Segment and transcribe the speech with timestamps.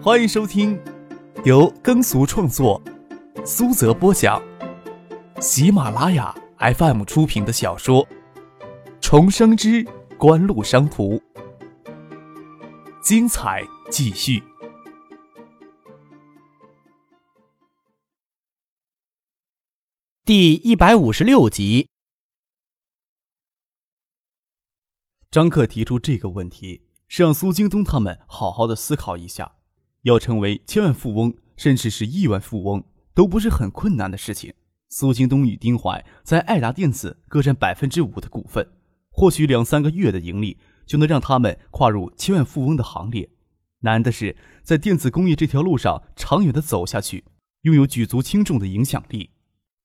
[0.00, 0.80] 欢迎收听
[1.44, 2.80] 由耕俗创作、
[3.44, 4.40] 苏泽播讲、
[5.40, 8.06] 喜马拉雅 FM 出品的小说
[9.00, 9.84] 《重生之
[10.16, 11.14] 官路商途》，
[13.02, 14.40] 精彩继续，
[20.24, 21.88] 第一百五十六集。
[25.28, 29.56] 张克提出这个问题，是让苏京东他们好好的思考一下。
[30.08, 32.82] 要成为千万富翁，甚至是亿万富翁，
[33.14, 34.52] 都不是很困难的事情。
[34.88, 38.66] 苏京东与丁怀在爱达电子各占百分之五的股份，
[39.10, 43.28] 或许两三个月的盈利就能让他们跨入千万富翁的行列。
[43.80, 47.24] 难的是在电子工业这条路上长远的走下去，
[47.62, 49.30] 拥有举足轻重的影响力。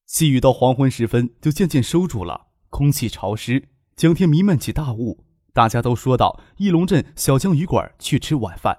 [0.07, 5.25] 细雨到黄昏时分就渐渐收住了，空气潮湿，江天弥漫起大雾。
[5.51, 8.77] 大家都说到翼龙镇小江鱼馆去吃晚饭。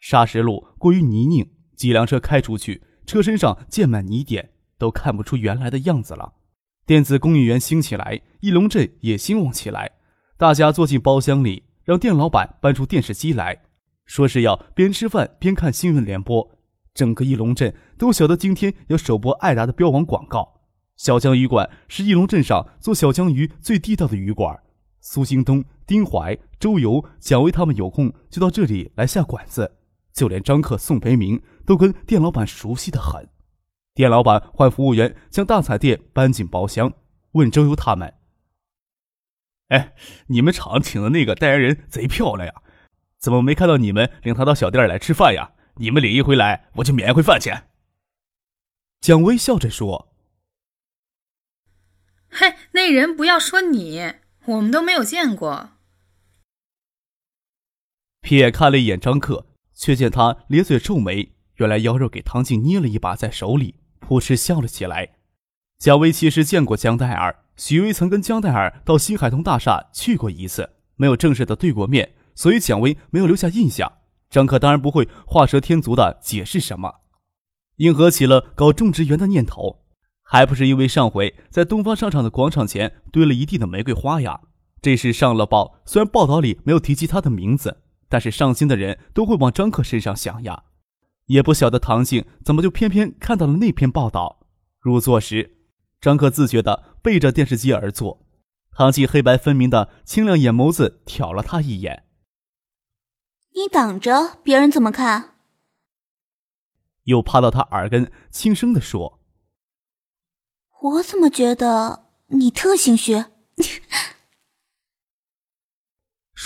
[0.00, 6.34] 砂石路过于泥泞，几辆车开出去，车身上溅满泥点，都看不出原来的样子了。
[6.86, 9.92] 电子工业园兴起来，翼龙镇也兴旺起来。
[10.36, 13.62] 大家坐进包厢里，让店老板搬出电视机来，
[14.04, 16.50] 说是要边吃饭边看新闻联播。
[16.94, 20.60] 整个翼龙镇都晓得今天要首播爱达的标王广告。
[20.96, 24.58] 小江鱼馆是翼龙镇上做小江鱼最地道的鱼馆。
[25.00, 29.76] 苏兴东、丁怀、周游、蒋薇他们有空就到这里来下馆子。
[30.16, 33.28] 就连张克、宋培明都跟店老板熟悉的很。
[33.94, 36.94] 店老板换服务员将大彩电搬进包厢，
[37.32, 38.14] 问周游他们
[39.68, 39.94] ：“哎，
[40.28, 42.62] 你们厂请的那个代言人贼漂亮呀，
[43.18, 45.52] 怎么没看到你们领她到小店来吃饭呀？
[45.76, 47.68] 你们领一回来，我就免一回饭钱。”
[49.00, 50.14] 蒋薇笑着说
[52.32, 54.14] ：“嘿，那人不要说你，
[54.46, 55.72] 我们都没有见过。”
[58.24, 59.46] 瞥看了一眼张克。
[59.76, 65.10] 却见他咧嘴皱眉，原来腰肉给唐静捏了一把在手里，扑哧笑了起来。
[65.78, 73.92] 蒋薇其实见过江黛儿，许巍曾跟江黛儿到新海通大厦去过一次，没有正式的对过面，所以蒋薇没有留下印象。
[74.30, 76.94] 张克当然不会画蛇添足的解释什么，
[77.76, 79.84] 应和起了搞种植园的念头，
[80.22, 84.40] 还不是因为上回在东方商场的广场前堆了一地的玫瑰花呀？
[84.80, 87.82] 这事上了报，虽然报道里没有提及他的名字。
[88.08, 90.64] 但是上心的人都会往张克身上想呀，
[91.26, 94.46] 也不晓得唐静怎么就偏偏看到了那篇报道。
[94.78, 95.58] 入座时，
[96.00, 98.26] 张克自觉的背着电视机而坐，
[98.70, 102.04] 唐静黑白分明的清亮眼眸子瞟了他一眼。
[103.54, 105.36] 你挡着，别人怎么看？
[107.04, 109.20] 又趴到他耳根轻声的说
[110.82, 113.24] ：“我怎么觉得你特心虚？”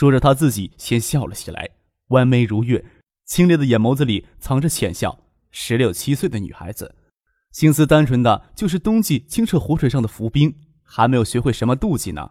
[0.00, 1.68] 说着，他自己先笑了起来，
[2.08, 2.82] 弯眉如月，
[3.26, 5.18] 清冽的眼眸子里藏着浅笑。
[5.50, 6.94] 十六七岁的女孩子，
[7.52, 12.30] 心思单纯的就是冬季清澈湖水上的浮冰，还没有学会什么妒忌呢。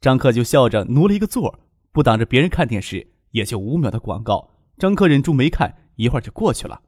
[0.00, 1.58] 张克就笑着挪了一个座儿
[1.90, 6.82] 不挡着别人看电视，也就五秒的广告，张克忍住没看，一会儿就过去了。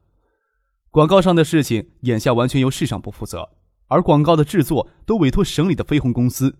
[0.93, 3.51] 广告上的事情，眼下完全由市场部负责，
[3.89, 6.57] 而广告的制作都委托省里的飞鸿公司。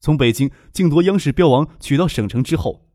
[0.00, 2.86] 从北京竞夺央视标王取到省城之后，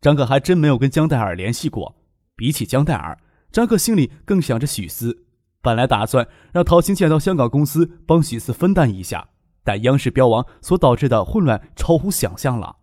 [0.00, 1.96] 张克还真没有跟江黛儿联系过。
[2.34, 3.18] 比起江黛儿，
[3.52, 5.26] 张克心里更想着许思。
[5.60, 9.28] 本来打算让陶行健到香港公司帮许思分担一下，
[9.62, 12.76] 但央视标王所导致的混乱超乎想象了。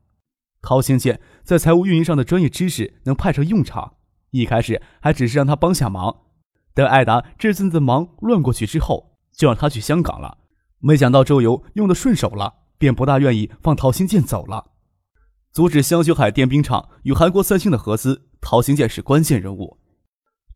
[0.62, 3.96] 陶行健在财务运营上的专业知识能派上用场，
[4.30, 6.16] 一开始还只是让他帮下忙。
[6.74, 10.38] 等艾达这阵子忙乱过去之后，就让他去香港了。
[10.80, 12.61] 没想到周游用的顺手了。
[12.81, 14.72] 便不大愿意放陶行健走了，
[15.52, 18.24] 阻止香雪海电冰厂与韩国三星的合资。
[18.42, 19.78] 陶行健是关键人物，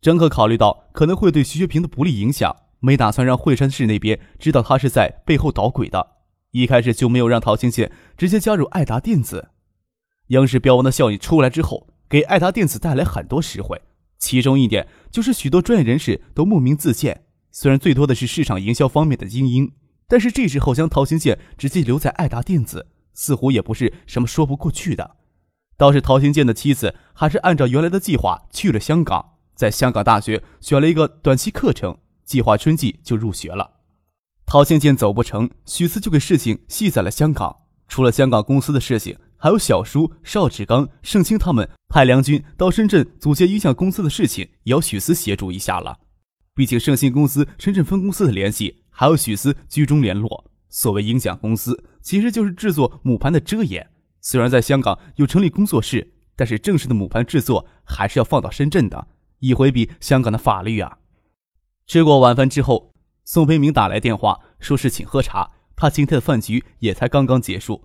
[0.00, 6.16] 张克考虑到可能会对徐学平的不利影响，没打算让惠山市那边知道他是在背后捣鬼的。
[6.50, 9.50] 一开始就没有让陶行健直接加入爱达电子。
[10.28, 13.80] 央视标王的效应出来之后，给爱达电子带来很多实惠，
[14.18, 19.70] 其中一点就是许多专业人士都慕名自荐，虽然最多的是市场营销方面的精英。
[20.08, 25.16] 但是这时候将陶行健直接留在爱达电子，似乎也不是什么说不过去的。
[25.76, 33.72] 倒是陶行健的妻子还是按照原来的计划去了香港，在香港大学选了一个短期课程，计划春季就入学了。
[34.46, 37.64] 陶行健走不成，许思就给事情系在了香港。
[37.88, 45.98] 除了香港公司的事情，还有小叔邵志刚、盛清他们派梁军到深圳组建音响公司的事情，也要许思协助一下了。
[46.54, 48.84] 毕竟盛兴公司深圳分公司的联系。
[48.98, 50.50] 还有许思居中联络。
[50.70, 53.90] 所谓音响公司，其实就是制作母盘的遮掩。
[54.22, 59.08] 虽然在香港有成立工作室，但是正式的母盘制作还是要放到深圳的。
[59.40, 60.96] 以回避香港的法律啊。
[61.86, 62.94] 吃过晚饭之后，
[63.26, 65.50] 宋培明打来电话，说是请喝茶。
[65.76, 67.84] 他今天的饭局也才刚刚结束。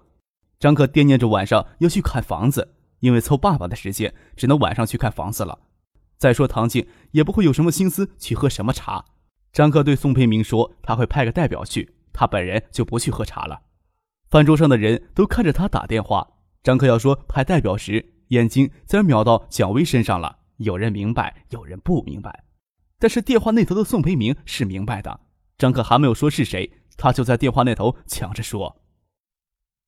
[0.62, 5.60] 张克惦念着晚上要去看房子，因为凑爸爸的时间，只能晚上去看房子了。
[6.18, 9.04] 再说唐静也不会有什么心思去喝什么茶。
[9.54, 13.62] 张克对宋培明说：“他会派个代表去，他本人就不去喝茶了。”
[14.30, 16.26] 饭桌上的人都看着他打电话。
[16.64, 20.40] 张克要说派代表时，眼睛自然瞄到蒋薇身上了。
[20.58, 22.46] 有人明白，有人不明白。
[23.00, 25.20] 但是电话那头的宋培明是明白的。
[25.58, 28.82] 张克还没有说是谁，他就在电话那头抢着说：“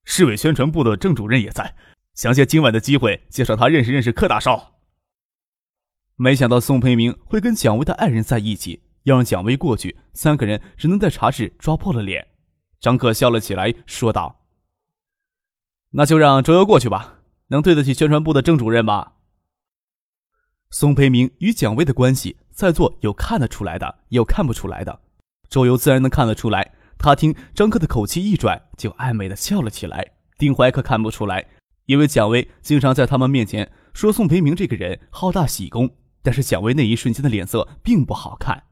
[0.04, 1.76] 市委宣传部的郑主任也在，
[2.16, 4.80] 想借今晚的机会介绍他认识认识柯大少。”
[6.18, 12.28] 没想到宋培明会跟蒋薇的爱人在一起，要让蒋薇过去，三个人只能在茶室抓破了脸。
[12.80, 14.46] 张克笑了起来，说道
[15.92, 19.14] ：“那就让周游过去吧，能对得起宣传部的郑主任吗？”
[20.70, 25.02] 宋培明与蒋薇的关系，在座有看得出来的，有看不出来的。
[25.50, 26.74] 周游自然能看得出来。
[26.98, 30.14] 他听张克的口气一转，就暧昧的笑了起来。
[30.38, 31.46] 丁怀可看不出来，
[31.86, 35.98] 因为蒋薇经常在他们面前说宋培明这个人好大喜功。
[36.22, 38.64] 但是蒋薇那一瞬间的脸色并不好看。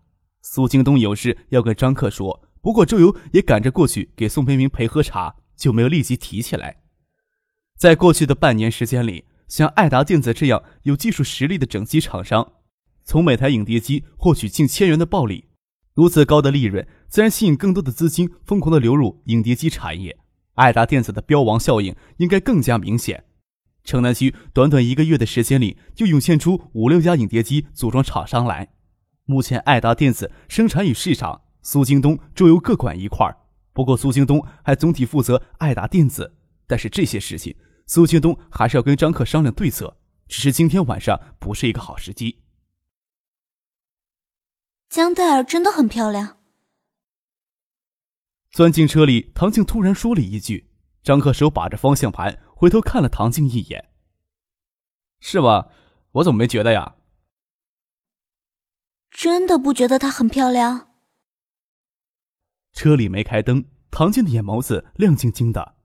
[0.42, 6.82] 苏京东有事要跟张克说，不过周游也赶着过去给宋培明陪喝茶，就没有立即提起来。
[7.78, 9.26] 在过去的半年时间里。
[9.48, 12.54] 像爱达电子这样有技术实力的整机厂商，
[13.04, 15.50] 从每台影碟机获取近千元的暴利，
[15.94, 20.18] 如此高的利润，自然吸引更多的资金疯狂的流入影碟机产业。
[20.54, 23.26] 爱达电子的标王效应应该更加明显。
[23.84, 28.70] 城南区短短一个月的时间里，就涌现出五六家影碟机组装厂商来。
[29.32, 33.38] 目前，爱达电子生产与市场，苏京东、周游各管一块儿。
[33.72, 36.36] 不过，苏京东还总体负责爱达电子，
[36.68, 37.56] 但是这些事情。
[37.88, 39.98] 苏京东还是要跟张克商量对策，
[40.28, 42.42] 只是今天晚上不是一个好时机。
[44.90, 46.40] 江黛儿真的很漂亮。
[48.52, 50.70] 钻进车里，唐静突然说了一句
[51.02, 53.90] ：“张克手把着方向盘，回头看了唐静一眼。
[55.22, 55.68] 是吗？
[56.12, 56.96] 我怎么没觉得呀？
[59.12, 60.88] 真的不觉得她很漂亮。”
[62.74, 65.76] 车里没开灯，唐静的眼眸子亮晶晶的。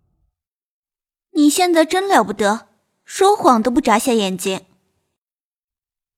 [1.32, 2.68] 你现在真了不得，
[3.04, 4.64] 说谎都不眨下眼睛。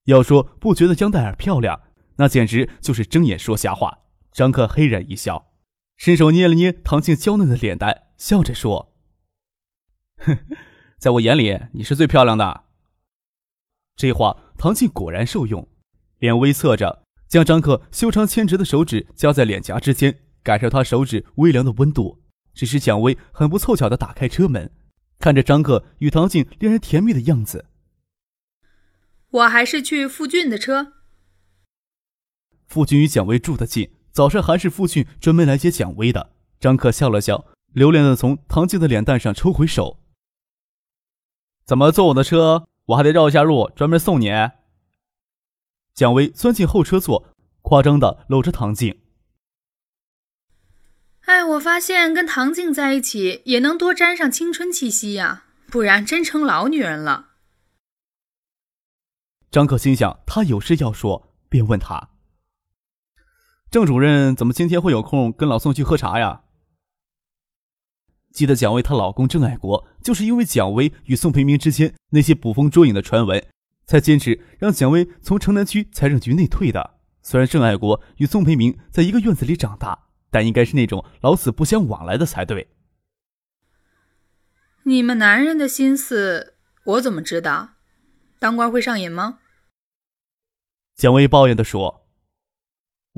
[0.04, 1.80] 要说不觉得江黛儿漂亮，
[2.16, 3.98] 那简直就是睁眼说瞎话。
[4.30, 5.52] 张克嘿然一笑，
[5.96, 8.94] 伸手捏了捏唐静娇嫩的脸蛋，笑着说
[10.20, 10.38] ：“哼，
[10.98, 12.64] 在我眼里你是最漂亮的。”
[13.96, 15.66] 这话唐静果然受用，
[16.18, 22.22] 脸微侧着，将张克修长纤直的手指夹在脸颊之间，感受他手指微凉的温度。
[22.54, 24.70] 只是蒋薇很不凑巧的打开车门。
[25.20, 27.66] 看着张克与唐静令人甜蜜的样子，
[29.30, 30.92] 我还是去傅俊的车。
[32.66, 36.30] 傅俊与蒋薇住得近，早上还是傅俊专门来接蒋薇的。
[36.60, 40.00] 张克笑了笑，留恋的从唐静的脸蛋上抽回手。
[41.64, 42.68] 怎么坐我的车？
[42.86, 44.30] 我还得绕一下路，专门送你。
[45.98, 49.00] 蒋薇钻进后车座，夸张的搂着唐静。
[51.22, 57.30] 哎，我发现跟唐静在一起也能多沾上青春气息呀，不然真成老女人了。
[59.50, 62.10] 张可心想，他有事要说，便问他
[63.68, 66.44] ：“郑主任怎么今天会有空跟老宋去喝茶呀？”
[68.32, 73.44] 记得蒋薇她老公郑爱国，就是因为蒋薇与宋培明之间那些捕风捉影的传闻，
[73.88, 77.00] 才坚持让蒋薇从城南区财政局内退的。
[77.22, 80.04] 虽然郑爱国与宋培明在一个院子里长大。
[80.30, 82.68] 但应该是那种老死不相往来的才对。
[84.82, 87.70] 你们男人的心思，我怎么知道？
[88.38, 89.38] 当官会上瘾吗？
[90.94, 92.06] 蒋薇抱怨地说：“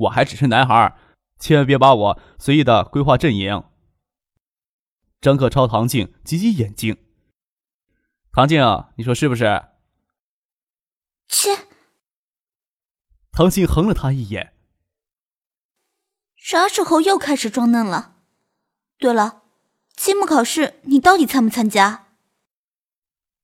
[0.07, 0.97] 我还只是男孩，
[1.37, 3.63] 千万别把我随意的规划阵营。”
[5.19, 6.97] 张克超唐静挤挤眼睛
[8.31, 8.63] ：“唐静，
[8.95, 9.63] 你说是不是？”
[11.31, 11.67] 切！
[13.31, 14.53] 唐静横了他一眼。
[16.35, 18.17] 啥时候又开始装嫩了？
[18.97, 19.43] 对了，
[19.95, 22.07] 期末考试你到底参不参加？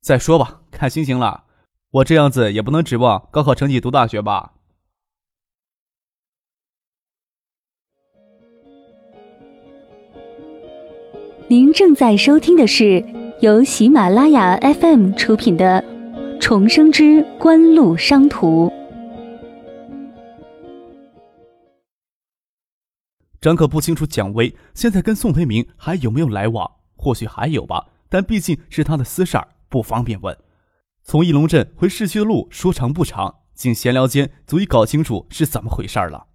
[0.01, 1.45] 再说吧，看心情了。
[1.91, 4.53] 我这样子也不能指望高考成绩读大学吧。
[11.49, 13.01] 您正在收听的是
[13.39, 15.81] 由喜马拉雅 FM 出品的
[16.39, 18.67] 《重生之官路商途》。
[23.41, 30.35] 张可不清楚蒋薇现在跟宋培明还有没有来往，或许还有吧，但毕竟是他的私事儿，不方便问。
[31.03, 36.27] 从义龙镇回市区的路说长不长，仅闲聊间足以搞清楚是怎么回事儿了。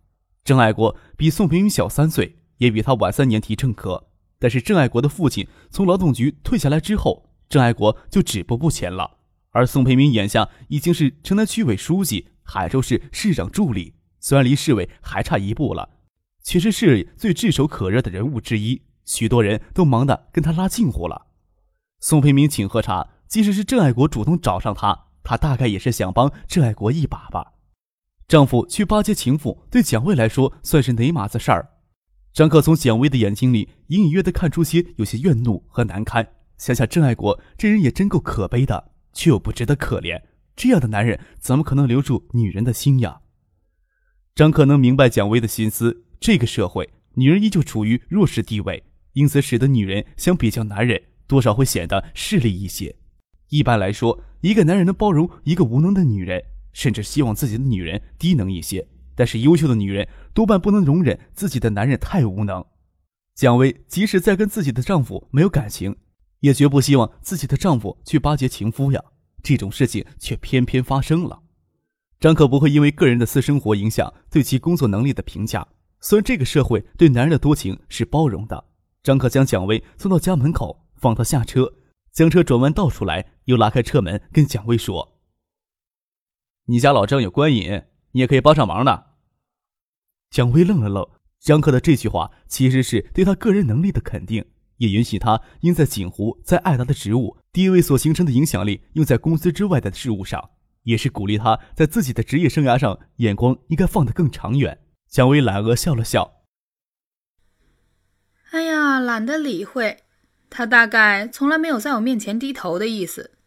[0.45, 4.09] 郑爱国比宋培云小三岁，也比他晚三年提正科。
[4.39, 9.19] 但是郑爱国的父亲从劳动局退下来之后，郑爱国就止步不前了。
[9.53, 15.89] 而宋培明眼下已经是城南区委书记、海州市市长助理，虽然离市委还差一步了，
[16.43, 18.83] 却是市里最炙手可热的人物之一。
[19.05, 21.27] 许多人都忙得跟他拉近乎了。
[22.01, 27.53] 宋培明请喝茶，即使是郑爱国主动找上他，他大概也是想帮郑爱国一把吧。
[28.29, 31.69] 丈夫去巴结情妇，对蒋薇来说算是哪码子事儿？
[32.33, 36.27] 张克从蒋薇的眼睛里隐隐约的看出些有些怨怒和难堪。
[36.57, 40.23] 想想郑爱国这人也真够可悲的，却又不值得可怜。
[40.55, 43.21] 这样的男人怎么可能留住女人的心呀？
[44.35, 46.05] 张克能明白蒋薇的心思。
[46.21, 52.95] 这个社会，女人依旧处于弱势地位，因此使得女人相比较男人，多少会显得势利一些。
[53.49, 56.43] 一般来说，一个男人能包容一个无能的女人，
[56.73, 58.87] 甚至希望自己的女人低能一些。
[59.15, 62.65] 但是优秀的女人多半不能容忍自己的男人太无能。
[63.35, 65.97] 蒋薇即使在跟自己的丈夫没有感情，
[66.43, 69.03] 也绝不希望自己的丈夫去巴结情夫呀。
[69.43, 71.43] 这种事情却偏偏发生了。
[72.21, 75.67] 张可不会因为个人的私生活影响对其工作能力的评价。
[75.99, 78.65] 虽然这个社会对男人的多情是包容的，
[79.03, 81.73] 张可将蒋薇送到家门口，放她下车，
[82.13, 85.19] 将车转弯倒出来，又拉开车门，跟蒋薇说
[86.67, 87.83] ：“你家老张有官瘾。”
[88.15, 89.07] 你也可以帮上忙的。
[90.29, 91.09] 蒋薇愣了愣，
[91.41, 94.45] 张克的这句话其实是对他个人能力的肯定，
[94.83, 100.51] 也允许他因在锦湖、在爱达的职务地位所形成的影响力用在公司之外的事物上，
[100.83, 104.81] 也是鼓励他在自己的职业生涯上眼光应该放得更长远。
[105.09, 106.43] 蒋薇懒额笑了笑
[108.51, 109.99] ：“哎呀，懒得理会，
[110.51, 113.39] 他大概从来没有在我面前低头的意思。”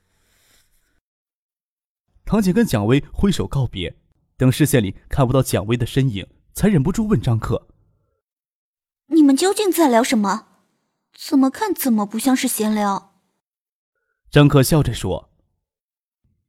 [2.24, 3.98] 唐姐跟蒋薇挥手告别。
[4.38, 7.68] 等视线里看不到蒋薇的身影，才忍不住问张克
[9.08, 10.55] ：“你们究竟在聊什么？
[11.18, 13.14] 怎么看怎么不像是闲聊。”
[14.30, 15.32] 张克笑着说：“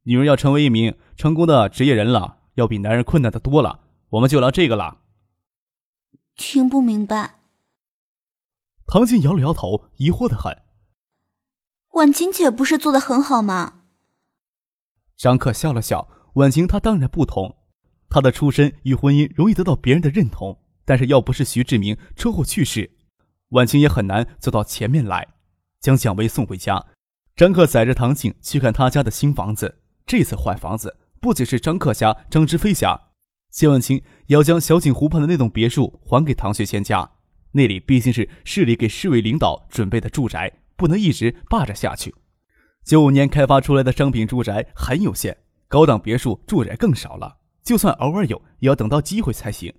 [0.02, 3.84] 女人要成为一名成功的职业人了，要比男人困难的多了。
[4.10, 5.02] 我们就聊这个了。”
[6.36, 7.40] 听不明白。
[8.86, 10.62] 唐静摇了摇头，疑惑的很
[11.94, 13.84] ：“婉晴姐不是做的很好吗？”
[15.16, 17.56] 张克笑了笑：“婉晴她当然不同。”
[18.08, 22.96] 她的出身与婚姻容易得到别人的认同，但是要不是徐志明车祸去世，
[23.50, 25.26] 婉清也很难走到前面来。
[25.80, 26.84] 将蒋薇送回家，
[27.36, 29.80] 张克载着唐静去看他家的新房子。
[30.04, 33.00] 这次换房子不仅是张克家、张之飞家，
[33.50, 37.10] 谢婉清也要将小景湖畔的那栋别墅还给唐学谦家。
[37.52, 42.14] 那里毕竟是市里给市委领导准备的住宅，不能一直霸着下去。
[42.84, 45.36] 九五年开发出来的商品住宅很有限，
[45.68, 47.38] 高档别墅住宅更少了。
[47.62, 49.72] 就算偶尔有，也要等到机会才行。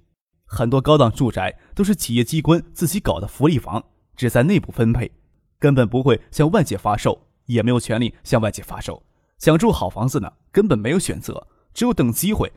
[0.50, 3.84] 很多高档住宅都是企业机关自己搞的福利房，
[4.16, 5.12] 只在内部分配，
[5.60, 9.04] 根本不会向外界发售，也没有权利向外界发售。
[9.38, 12.52] 想住好房子呢，根本没有选择，只有等机会。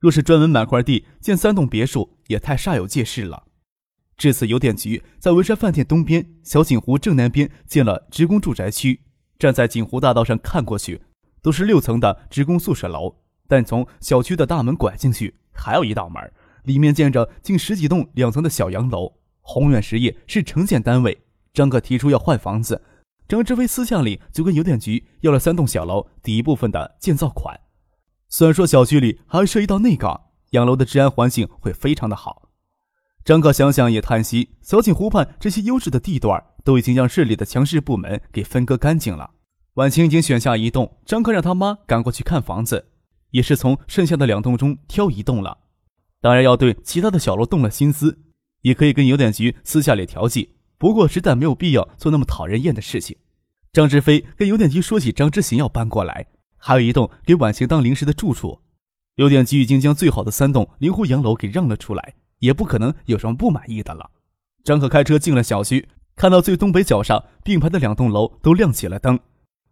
[0.00, 3.44] 若是专门买块地建三栋别墅，也太煞有介事了。
[4.16, 9.00] 这次邮电局在文山饭店东边小景湖正南边建了职工住宅区，
[9.38, 11.00] 站在景湖大道上看过去，
[11.40, 13.16] 都是六层的职工宿舍楼。
[13.46, 16.32] 但从小区的大门拐进去，还有一道门，
[16.68, 19.14] 里面建着近十几栋两层的小洋楼。
[19.40, 21.22] 宏远实业是城建单位，
[21.54, 22.82] 张克提出要换房子，
[23.26, 27.58] 张志飞私下里就跟邮电局要了三栋小楼第一部分的建造款。
[28.28, 30.20] 虽然说小区里还涉及到内岗，
[30.50, 32.50] 洋楼的治安环境会非常的好。
[33.24, 39.30] 张克想想也叹息，小景湖畔这些优质的地段都已经让市里的强势部门给分割干净了。
[39.74, 42.90] 晚晴已经选下一栋，张克让他妈赶过去看房子。
[43.30, 45.58] 也是从剩下的两栋中挑一栋了，
[46.20, 48.18] 当然要对其他的小楼动了心思，
[48.62, 50.56] 也可以跟邮电局私下里调剂。
[50.76, 53.16] 不过实在没有必要做那么讨人厌的事情。
[53.72, 58.60] 张志飞跟邮电局说起张之行要搬过来，还有一栋给婉晴当临时的住处。
[59.16, 64.10] 邮电局已经将最好的三栋临湖洋楼给让了出来，也不可能有什么不满意的了。
[64.64, 69.18] 张可开车进了小区，看到最东北角上并排的两栋楼都亮起了灯，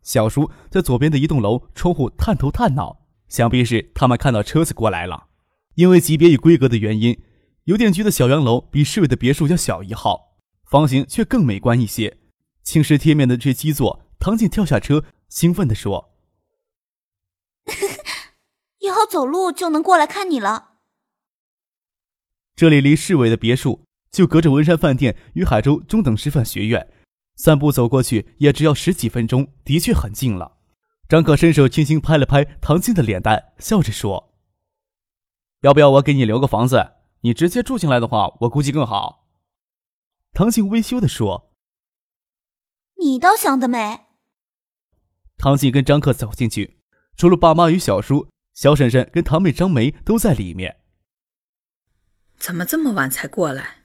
[0.03, 3.07] 小叔在左边的一栋楼窗户探头探脑。
[3.29, 5.27] 想必是他们看到车子过来了，
[5.77, 7.23] 因为级别与规格的原因，
[7.65, 12.19] 邮电局的小洋楼比市委的别墅要小一号，房型却更美观一些，
[12.63, 14.03] 青石贴面的这基座。
[14.19, 16.15] 唐静跳下车，兴奋地说
[18.81, 20.77] ：“以后走路就能过来看你了。”
[22.57, 26.89] 这里离市委的别墅就隔着文山饭店与海州中等师范学院，
[27.37, 30.57] 散步走过去也只要十几分钟，的确很近了。
[31.07, 34.33] 张可伸手轻轻拍了拍唐静的脸蛋，笑着说
[35.61, 36.93] ：“要不要我给你留个房子？
[37.21, 39.27] 你直接住进来的话，我估计更好。”
[40.33, 41.53] 唐静微羞的说
[43.01, 44.07] ：“你倒想得美。”
[45.39, 46.79] 唐静跟张克走进去，
[47.17, 50.83] 除了爸妈与小叔、小婶婶跟堂妹张梅都在里面。
[52.39, 53.85] 怎么这么晚才过来？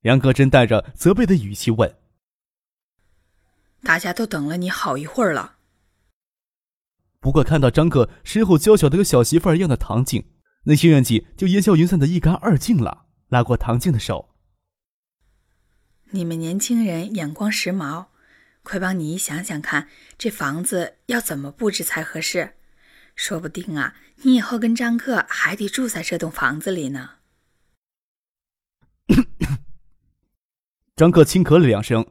[0.00, 1.98] 梁克真带着责备的语气问
[3.84, 5.58] ：“大家都等了你好一会儿了。”
[7.20, 10.24] 不过看到张克身后娇小的跟小媳妇儿一样的唐静，
[10.64, 13.06] 那些怨气就烟消云散的一干二净了。
[13.28, 14.30] 拉过唐静的手
[16.10, 18.06] ：“你们年轻人眼光时髦，
[18.62, 22.54] 快帮你想想看，这房子要怎么布置才合适？
[23.14, 27.10] 说不定啊，你以后跟张克还得住在这栋房子里呢。”
[30.96, 32.06] 张克轻咳了两声：“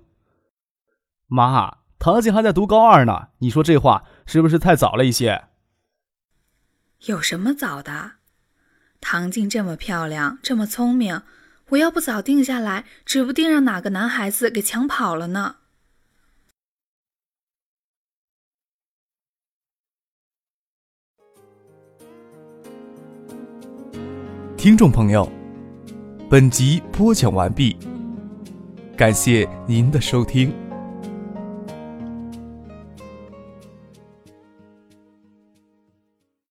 [1.27, 5.45] 妈，唐静还在读高二呢，你说这话是不是太早了一些
[7.07, 8.11] ？”“有什么早的？
[9.01, 11.23] 唐静这么漂亮，这么聪明，
[11.69, 15.55] 我要不早定下来，指不定让哪个男孩子给抢跑了呢。”
[24.55, 25.27] 听众朋友，
[26.29, 27.75] 本集播讲完毕。
[28.95, 30.53] 感谢您的收听。